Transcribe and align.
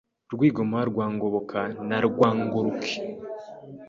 Rwigoma 0.33 0.77
rwa 0.89 1.05
Ngoboka 1.13 1.59
na 1.87 1.97
Rwangoruke 2.07 2.93